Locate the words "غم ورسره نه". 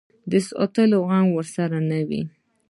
1.07-1.99